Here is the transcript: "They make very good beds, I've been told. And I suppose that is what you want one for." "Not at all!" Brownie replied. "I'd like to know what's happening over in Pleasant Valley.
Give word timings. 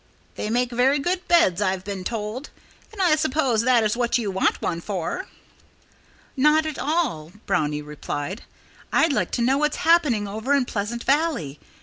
"They 0.33 0.49
make 0.49 0.71
very 0.71 0.97
good 0.97 1.27
beds, 1.27 1.61
I've 1.61 1.83
been 1.83 2.03
told. 2.03 2.49
And 2.91 2.99
I 2.99 3.15
suppose 3.15 3.61
that 3.61 3.83
is 3.83 3.95
what 3.95 4.17
you 4.17 4.31
want 4.31 4.59
one 4.59 4.81
for." 4.81 5.27
"Not 6.35 6.65
at 6.65 6.79
all!" 6.79 7.31
Brownie 7.45 7.83
replied. 7.83 8.41
"I'd 8.91 9.13
like 9.13 9.29
to 9.33 9.43
know 9.43 9.59
what's 9.59 9.77
happening 9.85 10.27
over 10.27 10.55
in 10.55 10.65
Pleasant 10.65 11.03
Valley. 11.03 11.59